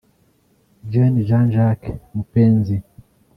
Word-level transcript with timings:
Gen 0.91 1.13
Jean 1.27 1.45
Jacques 1.55 1.89
Mupenzi 2.15 2.77